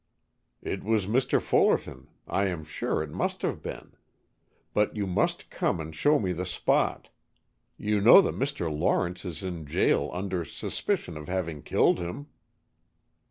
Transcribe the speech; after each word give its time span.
"It 0.63 0.83
was 0.83 1.05
Mr. 1.05 1.39
Fullerton, 1.39 2.07
I 2.27 2.47
am 2.47 2.63
sure 2.63 3.03
it 3.03 3.11
must 3.11 3.43
have 3.43 3.61
been. 3.61 3.93
But 4.73 4.95
you 4.95 5.05
must 5.05 5.51
come 5.51 5.79
and 5.79 5.95
show 5.95 6.17
me 6.17 6.33
the 6.33 6.43
spot. 6.43 7.09
You 7.77 8.01
know 8.01 8.19
that 8.21 8.33
Mr. 8.33 8.75
Lawrence 8.75 9.25
is 9.25 9.43
in 9.43 9.67
jail 9.67 10.09
under 10.11 10.43
suspicion 10.43 11.17
of 11.17 11.27
having 11.27 11.61
killed 11.61 11.99
him." 11.99 12.29